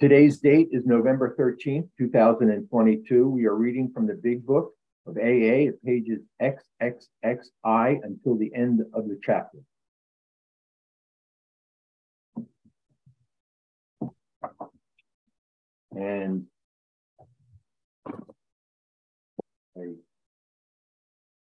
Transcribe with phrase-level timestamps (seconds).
[0.00, 3.28] Today's date is November 13th, 2022.
[3.28, 4.72] We are reading from the Big Book
[5.06, 9.58] of AA at pages XXXI until the end of the chapter.
[15.92, 16.46] And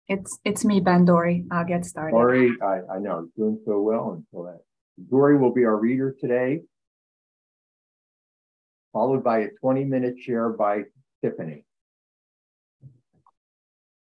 [0.07, 1.43] It's it's me, Ben Dory.
[1.51, 2.13] I'll get started.
[2.13, 4.61] Dory, I, I know, doing so well until that.
[5.09, 6.61] Dory will be our reader today,
[8.97, 10.73] followed by a 20 minute share by
[11.21, 11.63] Tiffany.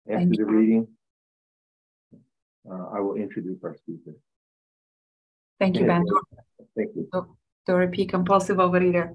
[0.06, 0.46] After Thank the you.
[0.46, 0.88] reading,
[2.70, 4.14] uh, I will introduce our speaker.
[5.58, 6.04] Thank you, Ben.
[6.76, 7.08] Thank you.
[7.66, 8.06] Dory P.
[8.06, 9.06] Compulsive overeater.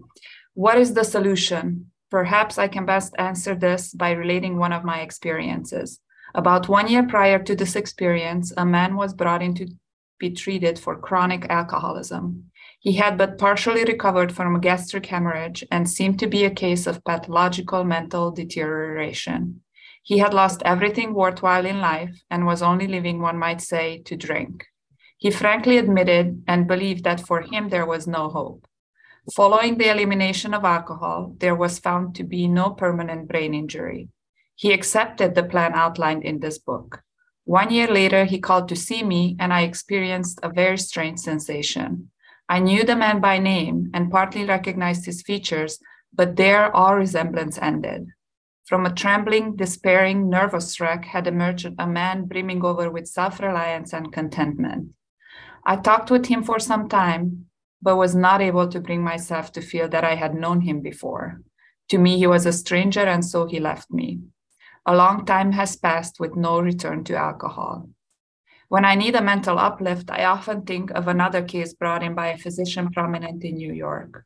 [0.54, 1.92] What is the solution?
[2.12, 6.00] Perhaps I can best answer this by relating one of my experiences.
[6.36, 9.66] About one year prior to this experience, a man was brought in to
[10.20, 12.52] be treated for chronic alcoholism.
[12.80, 16.88] He had but partially recovered from a gastric hemorrhage and seemed to be a case
[16.88, 19.62] of pathological mental deterioration.
[20.02, 24.16] He had lost everything worthwhile in life and was only living, one might say, to
[24.16, 24.66] drink.
[25.18, 28.66] He frankly admitted and believed that for him there was no hope.
[29.36, 34.08] Following the elimination of alcohol, there was found to be no permanent brain injury.
[34.56, 37.04] He accepted the plan outlined in this book.
[37.44, 42.10] One year later, he called to see me, and I experienced a very strange sensation.
[42.50, 45.80] I knew the man by name and partly recognized his features,
[46.12, 48.08] but there all resemblance ended.
[48.66, 53.94] From a trembling, despairing, nervous wreck had emerged a man brimming over with self reliance
[53.94, 54.90] and contentment.
[55.64, 57.46] I talked with him for some time,
[57.82, 61.42] but was not able to bring myself to feel that I had known him before.
[61.90, 64.22] To me, he was a stranger, and so he left me.
[64.86, 67.90] A long time has passed with no return to alcohol.
[68.70, 72.28] When I need a mental uplift, I often think of another case brought in by
[72.28, 74.26] a physician prominent in New York.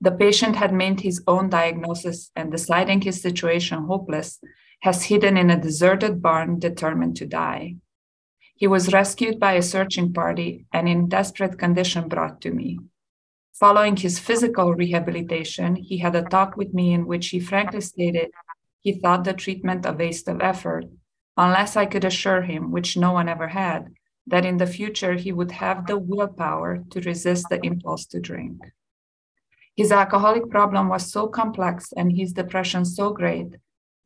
[0.00, 4.40] The patient had made his own diagnosis and, deciding his situation hopeless,
[4.82, 7.76] has hidden in a deserted barn determined to die.
[8.56, 12.80] He was rescued by a searching party and in desperate condition brought to me.
[13.54, 18.32] Following his physical rehabilitation, he had a talk with me in which he frankly stated
[18.80, 20.86] he thought the treatment a waste of effort,
[21.36, 23.92] unless I could assure him, which no one ever had,
[24.26, 28.58] that in the future he would have the willpower to resist the impulse to drink.
[29.76, 33.56] His alcoholic problem was so complex and his depression so great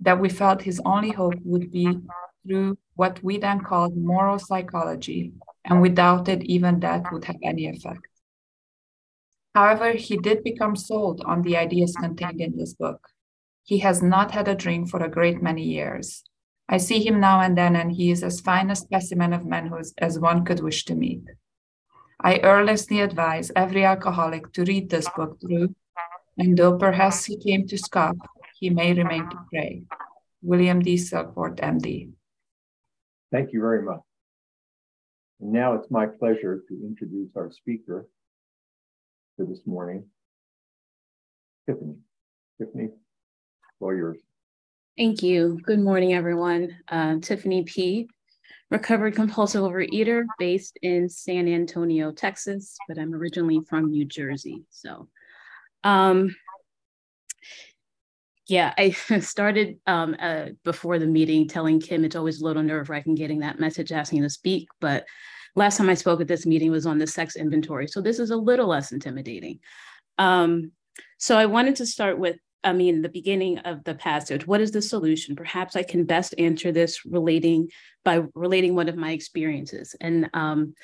[0.01, 1.99] that we felt his only hope would be
[2.47, 5.33] through what we then called moral psychology,
[5.65, 8.07] and we doubted even that would have any effect.
[9.55, 13.09] However, he did become sold on the ideas contained in this book.
[13.65, 16.25] He has not had a drink for a great many years.
[16.69, 19.87] I see him now and then, and he is as fine a specimen of manhood
[19.99, 21.23] as one could wish to meet.
[22.21, 25.75] I earnestly advise every alcoholic to read this book through,
[26.37, 28.17] and though perhaps he came to scoff,
[28.59, 29.85] he may remain to pray.
[30.43, 30.97] William D.
[30.97, 32.11] Silkworth, MD.
[33.33, 34.01] Thank you very much.
[35.41, 38.09] And now it's my pleasure to introduce our speaker
[39.37, 40.05] for this morning,
[41.67, 41.97] Tiffany.
[42.59, 42.89] Tiffany,
[43.81, 44.19] all yours.
[44.99, 45.61] Thank you.
[45.63, 46.77] Good morning, everyone.
[46.89, 48.09] Uh, Tiffany P.,
[48.69, 54.65] recovered compulsive overeater based in San Antonio, Texas, but I'm originally from New Jersey.
[54.71, 55.09] So,
[55.85, 56.35] um,
[58.49, 62.91] yeah, I started um, uh, before the meeting telling Kim it's always a little nerve
[62.91, 64.67] wracking getting that message asking to speak.
[64.81, 65.07] But
[65.55, 67.87] last time I spoke at this meeting was on the sex inventory.
[67.87, 69.61] So this is a little less intimidating.
[70.19, 70.73] Um,
[71.19, 74.47] so I wanted to start with I mean, the beginning of the passage.
[74.47, 75.37] What is the solution?
[75.37, 77.69] Perhaps I can best answer this relating
[78.05, 79.95] by relating one of my experiences.
[80.01, 80.75] And um,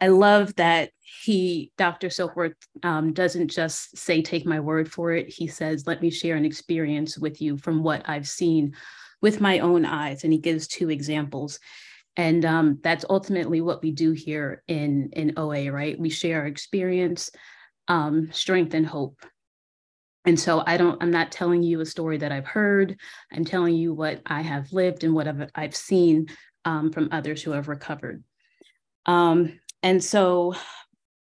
[0.00, 2.08] I love that he, Dr.
[2.08, 5.28] Silkworth, um, doesn't just say, take my word for it.
[5.28, 8.74] He says, let me share an experience with you from what I've seen
[9.22, 10.24] with my own eyes.
[10.24, 11.58] And he gives two examples.
[12.16, 15.98] And um, that's ultimately what we do here in, in OA, right?
[15.98, 17.30] We share our experience,
[17.88, 19.24] um, strength, and hope.
[20.24, 22.98] And so I don't, I'm not telling you a story that I've heard.
[23.32, 26.28] I'm telling you what I have lived and what I've, I've seen
[26.64, 28.24] um, from others who have recovered.
[29.06, 30.54] Um, and so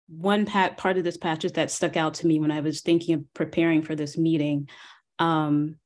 [0.09, 3.15] one pat, part of this passage that stuck out to me when I was thinking
[3.15, 4.69] of preparing for this meeting
[5.19, 5.77] um,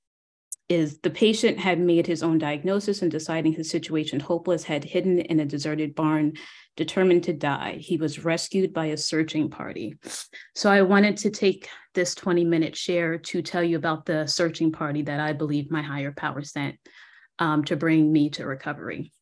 [0.69, 5.19] is the patient had made his own diagnosis and deciding his situation hopeless, had hidden
[5.21, 6.35] in a deserted barn,
[6.81, 7.77] determined to die.
[7.79, 9.99] He was rescued by a searching party.
[10.55, 14.73] So I wanted to take this 20 minute share to tell you about the searching
[14.73, 16.77] party that I believe my higher power sent
[17.39, 19.13] um, to bring me to recovery.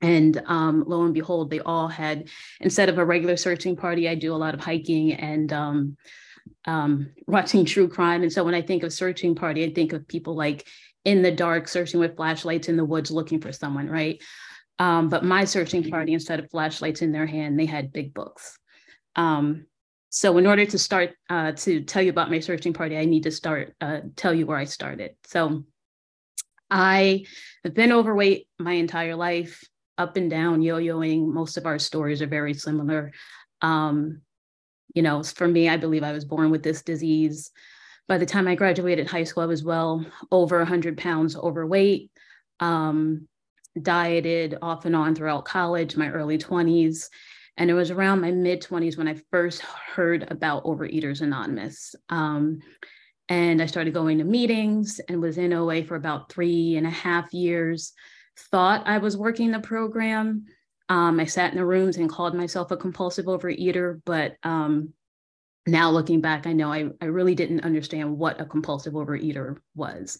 [0.00, 2.28] And um, lo and behold, they all had,
[2.60, 5.96] instead of a regular searching party, I do a lot of hiking and um,
[6.66, 8.22] um, watching true crime.
[8.22, 10.68] And so when I think of searching party, I think of people like
[11.04, 14.22] in the dark, searching with flashlights in the woods, looking for someone, right?
[14.78, 18.58] Um, but my searching party, instead of flashlights in their hand, they had big books.
[19.14, 19.66] Um,
[20.10, 23.24] so in order to start uh, to tell you about my searching party, I need
[23.24, 25.12] to start uh, tell you where I started.
[25.26, 25.64] So
[26.70, 27.24] I
[27.64, 29.62] have been overweight my entire life,
[29.98, 31.26] up and down, yo-yoing.
[31.26, 33.12] Most of our stories are very similar.
[33.62, 34.22] Um,
[34.94, 37.50] you know, for me, I believe I was born with this disease.
[38.08, 42.10] By the time I graduated high school, I was well over 100 pounds overweight.
[42.60, 43.28] Um,
[43.80, 47.08] dieted off and on throughout college, my early 20s.
[47.56, 51.94] And it was around my mid 20s when I first heard about Overeaters Anonymous.
[52.08, 52.60] Um,
[53.28, 56.90] and I started going to meetings and was in OA for about three and a
[56.90, 57.92] half years.
[58.50, 60.44] Thought I was working the program.
[60.88, 64.92] Um, I sat in the rooms and called myself a compulsive overeater, but um,
[65.66, 70.18] now looking back, I know I, I really didn't understand what a compulsive overeater was.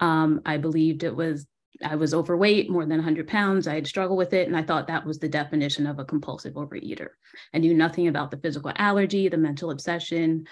[0.00, 1.46] Um, I believed it was
[1.84, 3.66] I was overweight, more than 100 pounds.
[3.66, 6.54] I had struggled with it, and I thought that was the definition of a compulsive
[6.54, 7.08] overeater.
[7.54, 10.46] I knew nothing about the physical allergy, the mental obsession.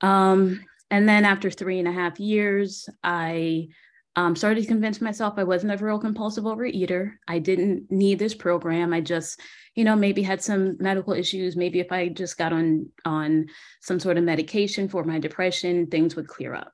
[0.00, 3.68] Um, and then after three and a half years, I
[4.16, 7.12] um, started to convince myself I wasn't a real compulsive overeater.
[7.28, 8.92] I didn't need this program.
[8.92, 9.40] I just,
[9.76, 11.56] you know, maybe had some medical issues.
[11.56, 13.46] Maybe if I just got on on
[13.80, 16.72] some sort of medication for my depression, things would clear up.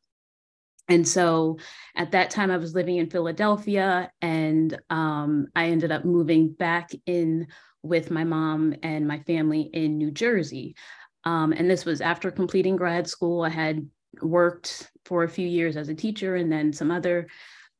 [0.88, 1.58] And so
[1.96, 6.90] at that time, I was living in Philadelphia and um, I ended up moving back
[7.06, 7.48] in
[7.82, 10.76] with my mom and my family in New Jersey.
[11.24, 13.42] Um, and this was after completing grad school.
[13.42, 13.88] I had
[14.22, 17.28] worked for a few years as a teacher and then some other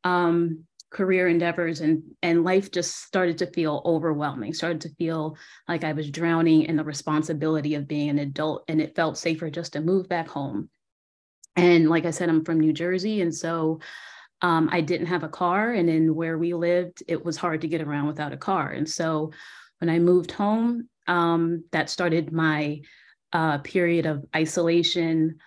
[0.05, 5.37] um, career endeavors and and life just started to feel overwhelming started to feel
[5.67, 9.51] like i was drowning in the responsibility of being an adult and it felt safer
[9.51, 10.71] just to move back home
[11.57, 13.23] and like I said, I'm from New Jersey.
[13.23, 13.81] And so
[14.43, 15.73] um, I didn't have a car.
[15.73, 18.71] And in where we lived, it was hard to get around without a car.
[18.71, 19.33] And so
[19.79, 22.81] when I moved home, um, that started my
[23.33, 25.39] uh, period of isolation,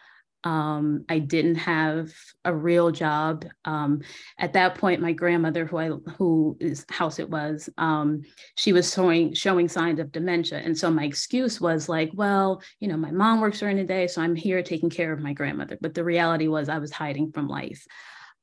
[0.43, 2.13] um, I didn't have
[2.45, 3.45] a real job.
[3.65, 4.01] Um,
[4.37, 8.21] at that point, my grandmother, who I whose house it was, um,
[8.55, 12.87] she was showing showing signs of dementia, and so my excuse was like, well, you
[12.87, 15.77] know, my mom works during the day, so I'm here taking care of my grandmother.
[15.81, 17.85] But the reality was, I was hiding from life.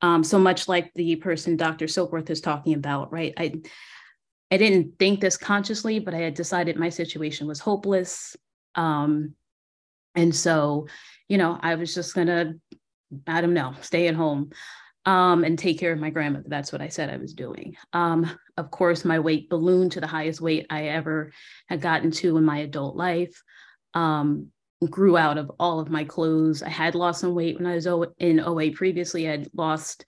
[0.02, 1.86] Um, so much like the person Dr.
[1.86, 3.32] Silkworth is talking about, right?
[3.38, 3.54] I
[4.50, 8.36] I didn't think this consciously, but I had decided my situation was hopeless.
[8.74, 9.34] Um,
[10.16, 10.86] and so
[11.28, 12.54] you know, I was just gonna,
[13.26, 14.50] I don't know, stay at home
[15.04, 16.46] um, and take care of my grandmother.
[16.48, 17.76] That's what I said I was doing.
[17.92, 21.32] Um, of course, my weight ballooned to the highest weight I ever
[21.68, 23.42] had gotten to in my adult life.
[23.94, 24.48] Um,
[24.90, 26.62] grew out of all of my clothes.
[26.62, 29.26] I had lost some weight when I was in OA previously.
[29.26, 30.04] I had lost,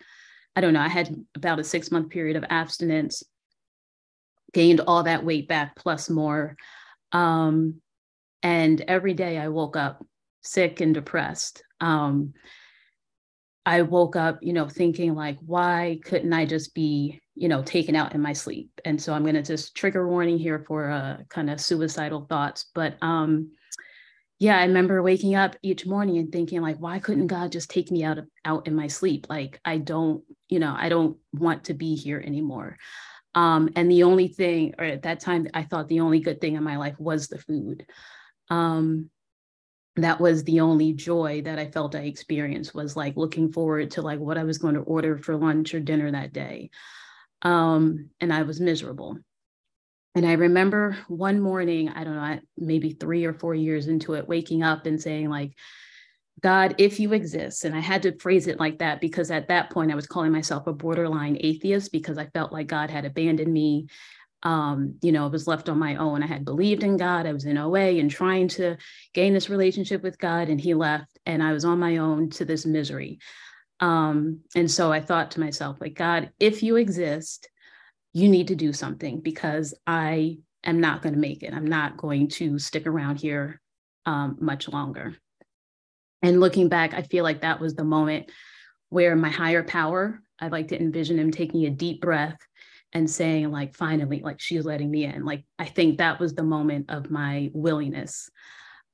[0.54, 3.22] I don't know, I had about a six month period of abstinence,
[4.52, 6.54] gained all that weight back plus more.
[7.12, 7.80] Um,
[8.42, 10.04] and every day I woke up
[10.42, 11.62] sick and depressed.
[11.80, 12.34] Um,
[13.66, 17.94] I woke up, you know, thinking like, why couldn't I just be, you know, taken
[17.94, 18.70] out in my sleep?
[18.84, 22.70] And so I'm going to just trigger warning here for uh, kind of suicidal thoughts.
[22.74, 23.50] But um,
[24.38, 27.90] yeah, I remember waking up each morning and thinking like, why couldn't God just take
[27.90, 29.26] me out of out in my sleep?
[29.28, 32.78] Like, I don't, you know, I don't want to be here anymore.
[33.34, 36.54] Um, and the only thing, or at that time, I thought the only good thing
[36.54, 37.84] in my life was the food.
[38.50, 39.10] Um,
[39.96, 44.02] that was the only joy that I felt I experienced was like looking forward to
[44.02, 46.70] like what I was going to order for lunch or dinner that day.
[47.42, 49.18] Um, and I was miserable.
[50.14, 54.28] And I remember one morning, I don't know, maybe three or four years into it,
[54.28, 55.52] waking up and saying, like,
[56.40, 57.64] God, if you exist.
[57.64, 60.32] And I had to phrase it like that because at that point I was calling
[60.32, 63.88] myself a borderline atheist because I felt like God had abandoned me
[64.42, 66.22] um, you know, I was left on my own.
[66.22, 67.26] I had believed in God.
[67.26, 68.76] I was in OA and trying to
[69.12, 72.44] gain this relationship with God, and He left, and I was on my own to
[72.44, 73.18] this misery.
[73.80, 77.48] Um, and so I thought to myself, like, God, if you exist,
[78.12, 81.54] you need to do something because I am not going to make it.
[81.54, 83.60] I'm not going to stick around here
[84.06, 85.16] um, much longer.
[86.22, 88.30] And looking back, I feel like that was the moment
[88.88, 92.38] where my higher power—I'd like to envision him taking a deep breath
[92.92, 95.24] and saying like finally like she's letting me in.
[95.24, 98.30] Like i think that was the moment of my willingness.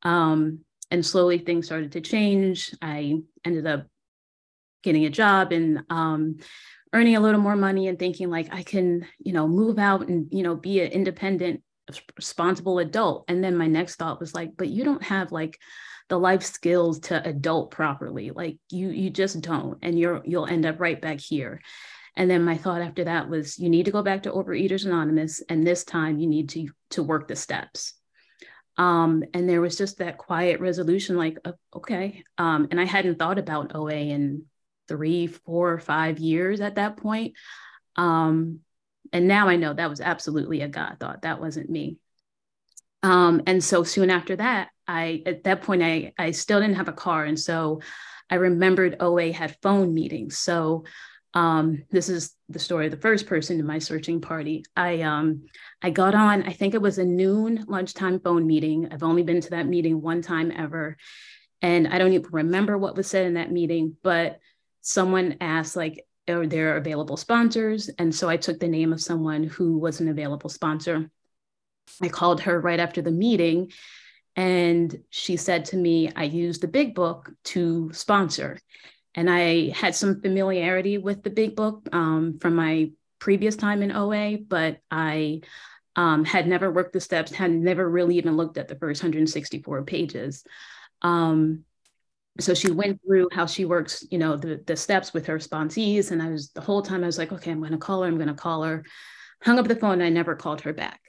[0.03, 0.61] Um
[0.91, 2.75] and slowly things started to change.
[2.83, 3.87] I ended up
[4.83, 6.37] getting a job and um
[6.93, 10.29] earning a little more money and thinking like i can you know move out and
[10.31, 11.63] you know be an independent
[12.17, 13.25] responsible adult.
[13.29, 15.59] And then my next thought was like but you don't have like
[16.09, 18.31] the life skills to adult properly.
[18.31, 21.61] Like you, you just don't, and you're you'll end up right back here.
[22.16, 25.42] And then my thought after that was, you need to go back to Overeaters Anonymous,
[25.49, 27.94] and this time you need to to work the steps.
[28.76, 32.25] Um, and there was just that quiet resolution, like, uh, okay.
[32.38, 34.44] Um, and I hadn't thought about OA in
[34.88, 37.35] three, four, or five years at that point.
[37.97, 38.61] Um,
[39.12, 41.23] and now I know that was absolutely a God thought.
[41.23, 41.99] That wasn't me.
[43.02, 46.88] Um, and so soon after that, I at that point I I still didn't have
[46.88, 47.80] a car, and so
[48.30, 50.38] I remembered OA had phone meetings.
[50.38, 50.85] So
[51.35, 54.64] um, this is the story of the first person in my searching party.
[54.76, 55.47] I um,
[55.83, 56.45] I got on.
[56.45, 58.88] I think it was a noon lunchtime phone meeting.
[58.91, 60.97] I've only been to that meeting one time ever,
[61.61, 63.97] and I don't even remember what was said in that meeting.
[64.03, 64.38] But
[64.81, 69.45] someone asked like, "Are there available sponsors?" And so I took the name of someone
[69.45, 71.11] who was an available sponsor
[72.03, 73.71] I called her right after the meeting
[74.37, 78.59] and she said to me, I used the big book to sponsor.
[79.14, 83.92] And I had some familiarity with the big book um, from my previous time in
[83.92, 85.42] OA, but I
[85.97, 89.85] um, had never worked the steps, had never really even looked at the first 164
[89.85, 90.44] pages.
[91.02, 91.64] Um,
[92.40, 96.11] so she went through how she works, you know, the, the steps with her sponsees.
[96.11, 98.09] And I was the whole time I was like, okay, I'm going to call her.
[98.09, 98.85] I'm going to call her.
[99.42, 100.02] Hung up the phone.
[100.02, 101.00] I never called her back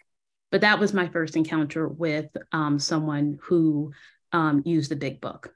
[0.55, 3.91] but that was my first encounter with um, someone who
[4.31, 5.53] um, used the big book.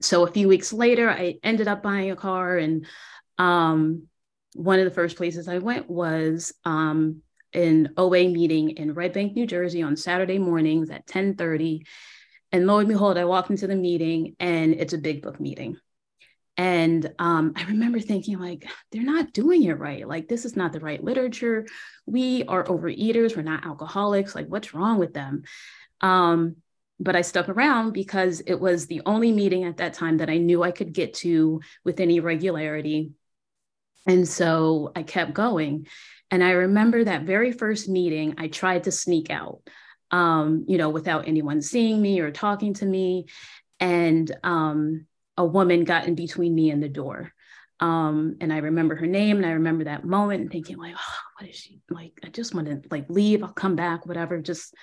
[0.00, 2.86] So a few weeks later, I ended up buying a car, and
[3.36, 4.04] um,
[4.54, 9.34] one of the first places I went was um, an OA meeting in Red Bank,
[9.34, 11.84] New Jersey, on Saturday mornings at 10:30.
[12.52, 15.76] And lo and behold, I walked into the meeting, and it's a big book meeting.
[16.56, 20.06] And um, I remember thinking, like, they're not doing it right.
[20.06, 21.66] Like, this is not the right literature.
[22.04, 23.36] We are overeaters.
[23.36, 24.34] We're not alcoholics.
[24.34, 25.42] Like, what's wrong with them?
[26.00, 26.56] Um,
[27.00, 30.38] but I stuck around because it was the only meeting at that time that I
[30.38, 33.12] knew I could get to with any regularity.
[34.06, 35.86] And so I kept going.
[36.30, 39.60] And I remember that very first meeting, I tried to sneak out,
[40.10, 43.26] um, you know, without anyone seeing me or talking to me.
[43.80, 47.32] And um, a woman got in between me and the door.
[47.80, 51.16] Um, and I remember her name and I remember that moment and thinking like, oh,
[51.38, 52.18] what is she like?
[52.24, 53.42] I just want to like leave.
[53.42, 54.40] I'll come back, whatever.
[54.40, 54.74] Just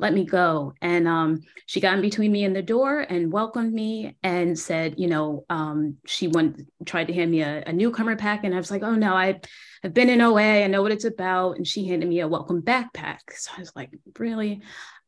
[0.00, 0.72] let me go.
[0.80, 4.94] And um, she got in between me and the door and welcomed me and said,
[4.98, 8.56] you know, um, she went tried to hand me a, a, newcomer pack, and I
[8.56, 9.38] was like, oh no, I,
[9.84, 11.56] I've been in OA, I know what it's about.
[11.56, 13.18] And she handed me a welcome backpack.
[13.34, 14.62] So I was like, really?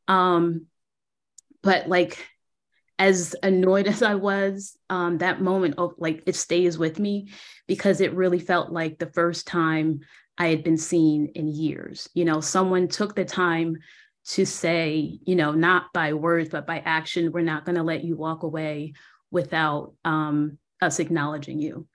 [0.08, 0.66] Um,
[1.62, 2.18] but like
[3.02, 7.32] as annoyed as I was, um, that moment of like it stays with me
[7.66, 10.00] because it really felt like the first time
[10.38, 12.08] I had been seen in years.
[12.14, 13.76] You know, someone took the time
[14.28, 18.04] to say, you know, not by words, but by action, we're not going to let
[18.04, 18.92] you walk away
[19.32, 21.88] without um, us acknowledging you.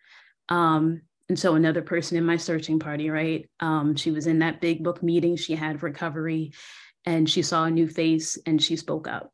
[0.49, 3.49] Um, and so another person in my searching party, right?
[3.61, 5.37] Um, she was in that big book meeting.
[5.37, 6.51] She had recovery
[7.05, 9.31] and she saw a new face and she spoke up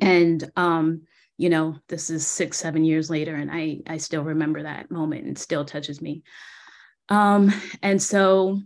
[0.00, 1.02] and um
[1.36, 5.24] you know this is six seven years later and i i still remember that moment
[5.26, 6.22] and still touches me.
[7.08, 7.52] Um
[7.82, 8.60] and so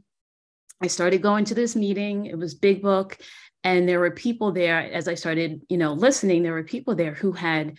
[0.83, 2.27] i started going to this meeting.
[2.27, 3.19] It was big book
[3.65, 4.79] and there were people there.
[4.93, 7.77] As i started you know listening there were people there who had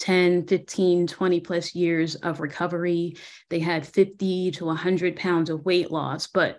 [0.00, 3.16] 10 15 20 plus years of recovery.
[3.50, 6.58] They had 50 to 100 pounds of weight loss but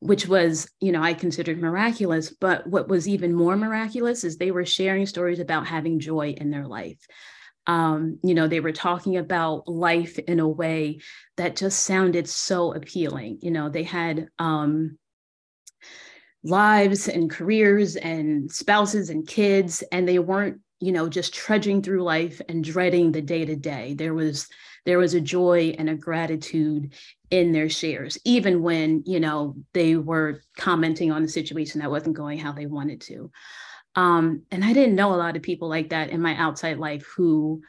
[0.00, 2.30] which was, you know, I considered miraculous.
[2.30, 6.50] But what was even more miraculous is they were sharing stories about having joy in
[6.50, 6.98] their life.
[7.66, 11.00] Um, you know, they were talking about life in a way
[11.36, 13.38] that just sounded so appealing.
[13.42, 14.98] You know, they had um,
[16.42, 22.02] lives and careers and spouses and kids, and they weren't, you know, just trudging through
[22.02, 23.92] life and dreading the day to day.
[23.92, 24.48] There was
[24.86, 26.94] there was a joy and a gratitude
[27.30, 32.16] in their shares, even when, you know, they were commenting on the situation that wasn't
[32.16, 33.30] going how they wanted to.
[33.94, 37.04] Um, and I didn't know a lot of people like that in my outside life
[37.16, 37.62] who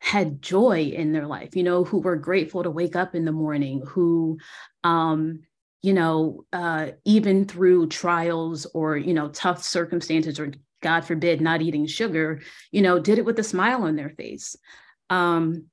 [0.00, 3.32] had joy in their life, you know, who were grateful to wake up in the
[3.32, 4.38] morning, who,
[4.84, 5.40] um,
[5.82, 11.62] you know, uh, even through trials or, you know, tough circumstances or God forbid, not
[11.62, 14.56] eating sugar, you know, did it with a smile on their face.
[15.10, 15.66] Um,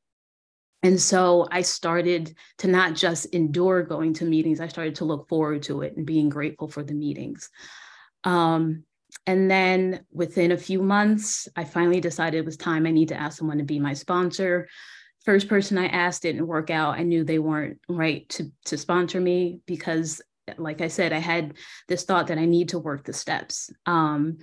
[0.86, 5.28] and so I started to not just endure going to meetings, I started to look
[5.28, 7.50] forward to it and being grateful for the meetings.
[8.24, 8.84] Um,
[9.26, 13.20] and then within a few months, I finally decided it was time I need to
[13.20, 14.68] ask someone to be my sponsor.
[15.24, 17.00] First person I asked didn't work out.
[17.00, 20.22] I knew they weren't right to, to sponsor me because,
[20.60, 21.56] like I said, I had
[21.88, 23.72] this thought that I need to work the steps.
[23.88, 24.38] Um,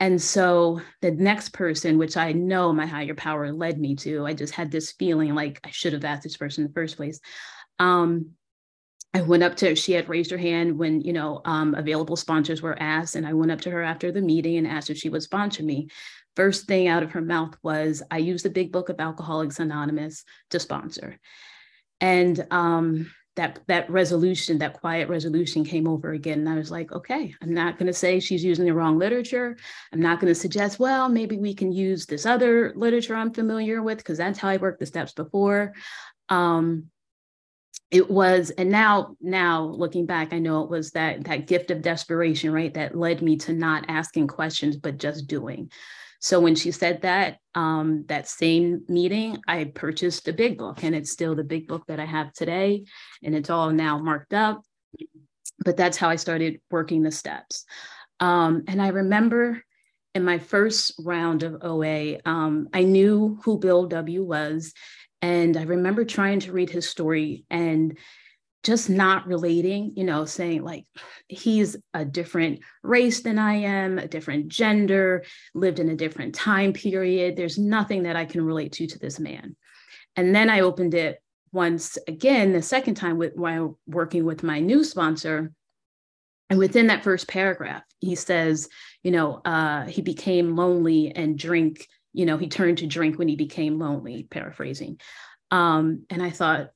[0.00, 4.32] And so the next person, which I know my higher power led me to, I
[4.32, 7.18] just had this feeling like I should have asked this person in the first place.
[7.80, 8.30] Um,
[9.14, 9.76] I went up to her.
[9.76, 13.32] She had raised her hand when you know um, available sponsors were asked, and I
[13.32, 15.88] went up to her after the meeting and asked if she would sponsor me.
[16.36, 20.24] First thing out of her mouth was, "I use the Big Book of Alcoholics Anonymous
[20.50, 21.18] to sponsor,"
[22.00, 26.40] and um, that that resolution, that quiet resolution came over again.
[26.40, 29.56] And I was like, okay, I'm not going to say she's using the wrong literature.
[29.92, 33.82] I'm not going to suggest, well, maybe we can use this other literature I'm familiar
[33.82, 35.74] with, because that's how I worked the steps before.
[36.28, 36.90] Um,
[37.90, 41.80] it was, and now, now looking back, I know it was that that gift of
[41.80, 42.74] desperation, right?
[42.74, 45.70] That led me to not asking questions, but just doing.
[46.20, 50.94] So when she said that, um, that same meeting, I purchased a big book, and
[50.94, 52.84] it's still the big book that I have today,
[53.22, 54.62] and it's all now marked up.
[55.64, 57.64] But that's how I started working the steps.
[58.20, 59.62] Um, and I remember
[60.14, 64.72] in my first round of OA, um, I knew who Bill W was,
[65.22, 67.96] and I remember trying to read his story and
[68.68, 70.84] just not relating, you know, saying like
[71.26, 76.74] he's a different race than I am, a different gender, lived in a different time
[76.74, 77.34] period.
[77.34, 79.56] There's nothing that I can relate to to this man.
[80.16, 81.18] And then I opened it
[81.50, 85.50] once again, the second time with while working with my new sponsor.
[86.50, 88.68] And within that first paragraph, he says,
[89.02, 93.28] you know, uh, he became lonely and drink, you know, he turned to drink when
[93.28, 95.00] he became lonely, paraphrasing.
[95.50, 96.68] Um, and I thought,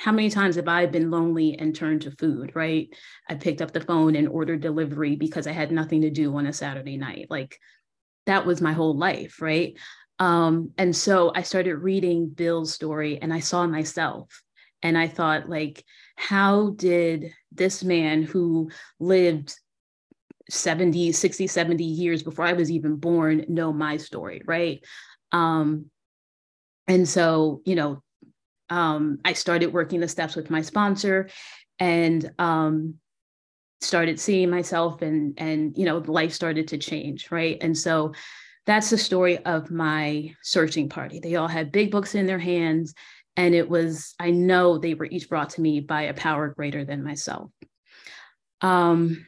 [0.00, 2.88] how many times have I been lonely and turned to food, right?
[3.28, 6.46] I picked up the phone and ordered delivery because I had nothing to do on
[6.46, 7.26] a Saturday night.
[7.28, 7.58] Like
[8.24, 9.78] that was my whole life, right?
[10.18, 14.42] Um, and so I started reading Bill's story and I saw myself.
[14.82, 15.84] And I thought, like,
[16.16, 19.54] how did this man who lived
[20.48, 24.82] 70, 60, 70 years before I was even born know my story, right?
[25.30, 25.90] Um,
[26.88, 28.02] and so, you know,
[28.70, 31.28] um, I started working the steps with my sponsor
[31.78, 32.94] and um,
[33.80, 37.58] started seeing myself and and you know life started to change right?
[37.60, 38.12] And so
[38.66, 41.18] that's the story of my searching party.
[41.18, 42.94] They all had big books in their hands
[43.36, 46.84] and it was i know they were each brought to me by a power greater
[46.84, 47.50] than myself.
[48.60, 49.26] Um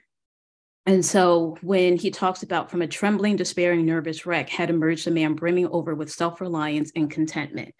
[0.85, 5.13] and so when he talks about from a trembling despairing nervous wreck had emerged a
[5.13, 7.75] man brimming over with self-reliance and contentment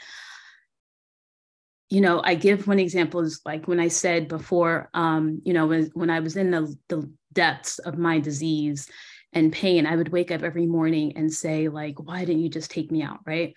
[1.93, 5.67] you know, I give one example is like when I said before, um, you know,
[5.67, 8.89] when, when I was in the, the depths of my disease
[9.35, 12.71] and pain, I would wake up every morning and say, like, why didn't you just
[12.71, 13.19] take me out?
[13.27, 13.55] Right.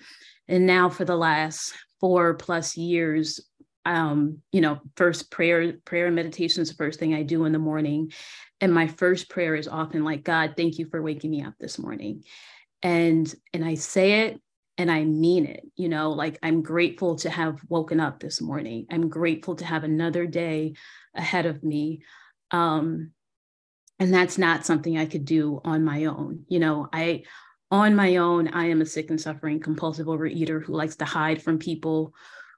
[0.50, 3.40] And now for the last four plus years,
[3.86, 7.54] um, you know, first prayer, prayer and meditation is the first thing I do in
[7.54, 8.12] the morning.
[8.60, 11.80] And my first prayer is often like, God, thank you for waking me up this
[11.80, 12.26] morning.
[12.84, 14.42] And and I say it
[14.78, 15.64] and I mean it.
[15.76, 18.86] You know, like I'm grateful to have woken up this morning.
[18.90, 20.76] I'm grateful to have another day
[21.14, 22.02] ahead of me.
[22.52, 23.12] Um,
[24.00, 26.46] and that's not something I could do on my own.
[26.50, 27.24] You know, I,
[27.72, 31.42] on my own, I am a sick and suffering compulsive overeater who likes to hide
[31.42, 32.14] from people,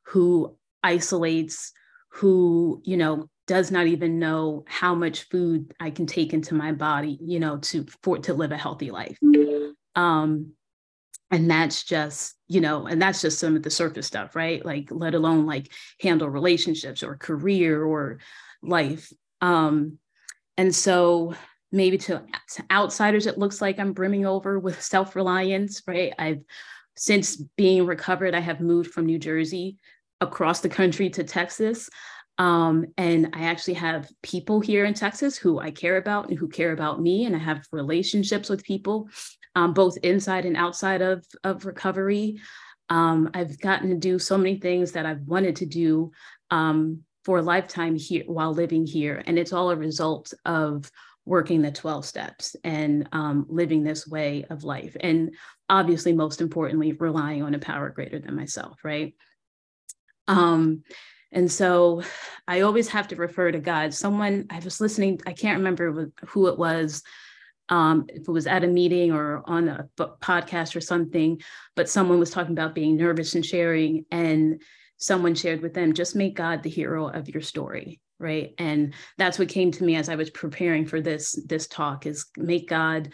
[0.07, 1.71] who isolates,
[2.09, 6.71] who, you know, does not even know how much food I can take into my
[6.71, 9.17] body, you know, to for to live a healthy life.
[9.95, 10.53] Um,
[11.31, 14.65] and that's just you know and that's just some of the surface stuff right?
[14.65, 18.19] Like let alone like handle relationships or career or
[18.61, 19.11] life.
[19.41, 19.99] Um
[20.57, 21.33] and so
[21.71, 26.13] maybe to, to outsiders it looks like i'm brimming over with self-reliance right?
[26.17, 26.41] I've
[26.95, 29.77] since being recovered i have moved from new jersey
[30.21, 31.89] across the country to texas.
[32.39, 36.47] Um, and I actually have people here in Texas who I care about and who
[36.47, 39.09] care about me, and I have relationships with people
[39.57, 42.39] um, both inside and outside of, of recovery.
[42.89, 46.11] Um, I've gotten to do so many things that I've wanted to do
[46.51, 49.23] um, for a lifetime here while living here.
[49.25, 50.91] And it's all a result of
[51.25, 54.95] working the 12 steps and um, living this way of life.
[54.99, 55.33] And
[55.67, 59.15] obviously, most importantly, relying on a power greater than myself, right?
[60.27, 60.83] Um,
[61.31, 62.03] and so
[62.47, 63.91] I always have to refer to God.
[63.91, 67.01] Someone I was listening, I can't remember who it was
[67.69, 71.41] um, if it was at a meeting or on a podcast or something,
[71.75, 74.61] but someone was talking about being nervous and sharing, and
[74.97, 78.53] someone shared with them, just make God the hero of your story, right?
[78.57, 82.25] And that's what came to me as I was preparing for this this talk: is
[82.37, 83.11] make God,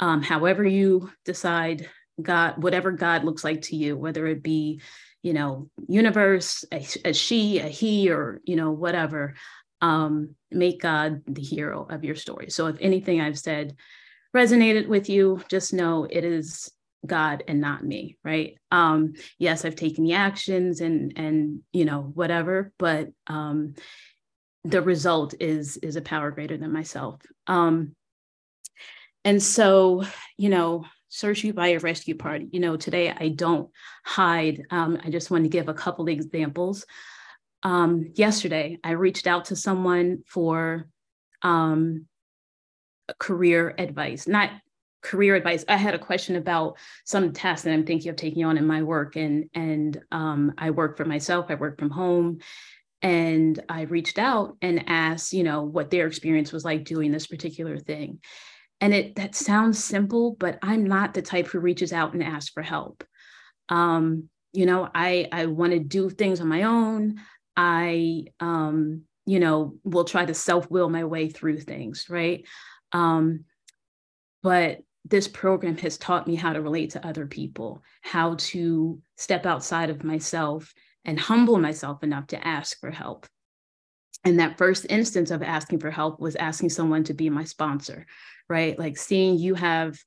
[0.00, 1.88] um, however you decide,
[2.20, 4.80] God, whatever God looks like to you, whether it be,
[5.22, 9.34] you know, universe, a, a she, a he, or you know, whatever
[9.80, 12.50] um, make God the hero of your story.
[12.50, 13.76] So if anything I've said
[14.34, 16.70] resonated with you, just know it is
[17.06, 18.56] God and not me, right?
[18.70, 23.74] Um, yes, I've taken the actions and and you know whatever, but um,
[24.64, 27.20] the result is is a power greater than myself.
[27.46, 27.94] Um,
[29.24, 30.04] and so,
[30.36, 32.48] you know, search you by a rescue party.
[32.52, 33.70] You know, today I don't
[34.04, 34.62] hide.
[34.70, 36.84] Um, I just want to give a couple examples.
[37.62, 40.88] Um, yesterday, I reached out to someone for
[41.42, 42.06] um,
[43.18, 44.50] career advice, not
[45.02, 45.64] career advice.
[45.68, 48.82] I had a question about some tasks that I'm thinking of taking on in my
[48.82, 51.46] work, and and um, I work for myself.
[51.48, 52.38] I work from home,
[53.02, 57.26] and I reached out and asked, you know, what their experience was like doing this
[57.26, 58.20] particular thing.
[58.80, 62.50] And it that sounds simple, but I'm not the type who reaches out and asks
[62.50, 63.04] for help.
[63.68, 67.20] Um, you know, I I want to do things on my own.
[67.56, 72.46] I um, you know, will try to self-will my way through things, right?
[72.92, 73.44] Um,
[74.42, 79.44] but this program has taught me how to relate to other people, how to step
[79.44, 80.72] outside of myself
[81.04, 83.26] and humble myself enough to ask for help.
[84.24, 88.06] And that first instance of asking for help was asking someone to be my sponsor,
[88.48, 88.78] right?
[88.78, 89.98] Like seeing you have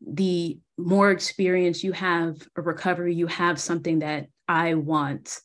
[0.00, 5.40] the more experience, you have a recovery, you have something that I want.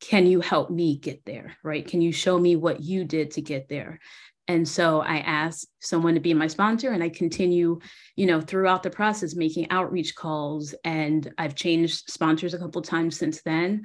[0.00, 1.86] Can you help me get there, right?
[1.86, 4.00] Can you show me what you did to get there?
[4.48, 7.78] And so I asked someone to be my sponsor, and I continue,
[8.16, 10.74] you know, throughout the process making outreach calls.
[10.84, 13.82] And I've changed sponsors a couple times since then.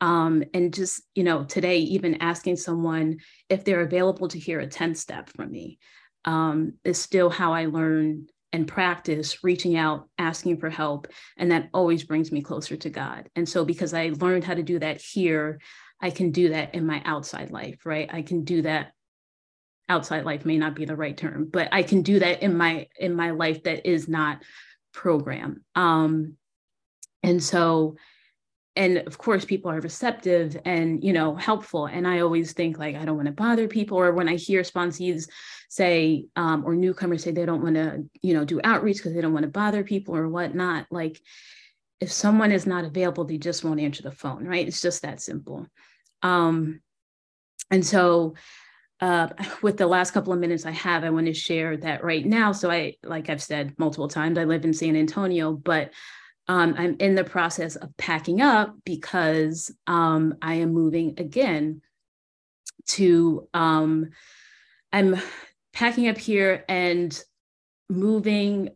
[0.00, 3.18] Um, and just, you know, today, even asking someone
[3.48, 5.78] if they're available to hear a 10 step from me
[6.24, 11.06] um, is still how I learn and practice reaching out, asking for help.
[11.36, 13.28] And that always brings me closer to God.
[13.36, 15.60] And so, because I learned how to do that here,
[16.00, 18.08] I can do that in my outside life, right?
[18.12, 18.92] I can do that
[19.90, 22.86] outside life may not be the right term but i can do that in my
[22.96, 24.40] in my life that is not
[24.92, 26.36] program um
[27.24, 27.96] and so
[28.76, 31.86] and of course people are receptive and you know helpful.
[31.86, 34.62] And i always think like i don't want to bother people or when i hear
[34.62, 35.28] sponsees
[35.68, 39.20] say um, or newcomers say they don't want to you know do outreach because they
[39.20, 41.20] don't want to bother people or whatnot like
[42.00, 44.66] if someone is not available they just won't answer the phone right?
[44.66, 45.66] It's just that simple.
[46.22, 46.80] Um,
[47.70, 48.34] and so
[49.00, 49.28] uh,
[49.62, 52.52] with the last couple of minutes I have, I want to share that right now.
[52.52, 55.90] So I, like I've said multiple times, I live in San Antonio, but
[56.50, 61.80] um, I'm in the process of packing up because um, I am moving again
[62.88, 64.10] to, um,
[64.92, 65.14] I'm
[65.72, 67.16] packing up here and
[67.88, 68.70] moving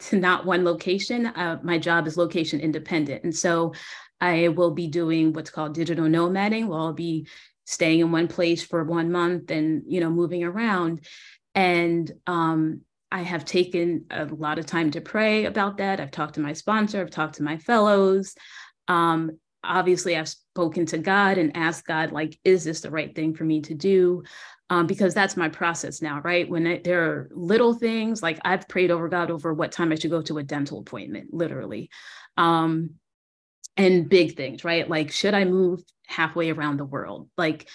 [0.00, 1.26] to not one location.
[1.26, 3.22] Uh, my job is location independent.
[3.22, 3.72] And so
[4.20, 7.28] I will be doing what's called digital nomading, where I'll be
[7.66, 11.06] staying in one place for one month and you know moving around
[11.54, 12.80] and um,
[13.12, 16.52] i have taken a lot of time to pray about that i've talked to my
[16.52, 18.34] sponsor i've talked to my fellows
[18.88, 19.30] um,
[19.64, 23.44] obviously i've spoken to god and asked god like is this the right thing for
[23.44, 24.22] me to do
[24.70, 28.68] um, because that's my process now right when I, there are little things like i've
[28.68, 31.90] prayed over god over what time i should go to a dental appointment literally
[32.36, 32.94] um,
[33.76, 34.88] and big things, right?
[34.88, 37.28] Like, should I move halfway around the world?
[37.36, 37.68] Like,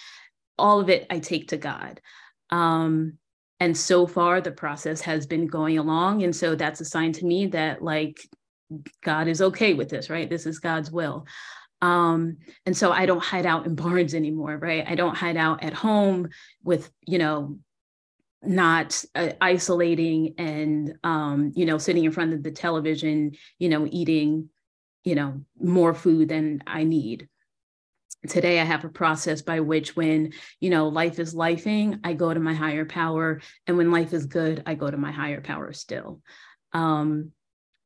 [0.58, 2.02] all of it I take to God.
[2.50, 3.18] Um,
[3.60, 6.24] and so far, the process has been going along.
[6.24, 8.20] And so that's a sign to me that, like,
[9.04, 10.30] God is okay with this, right?
[10.30, 11.26] This is God's will.
[11.82, 14.84] Um, and so I don't hide out in barns anymore, right?
[14.88, 16.30] I don't hide out at home
[16.64, 17.60] with, you know,
[18.44, 23.88] not uh, isolating and um, you know sitting in front of the television you know
[23.90, 24.48] eating
[25.08, 27.30] you know, more food than I need.
[28.28, 32.34] Today, I have a process by which, when you know life is lifing, I go
[32.34, 35.72] to my higher power, and when life is good, I go to my higher power
[35.74, 36.22] still.
[36.74, 37.32] Um,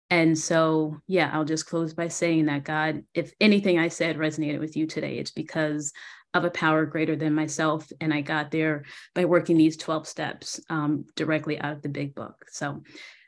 [0.10, 4.60] and so, yeah, I'll just close by saying that God, if anything I said resonated
[4.60, 5.94] with you today, it's because
[6.34, 7.90] of a power greater than myself.
[8.02, 8.84] And I got there
[9.16, 12.46] by working these 12 steps um, directly out of the big book.
[12.50, 12.84] So,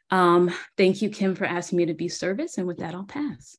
[0.09, 2.57] um, thank you, Kim, for asking me to be service.
[2.57, 3.57] And with that, I'll pass.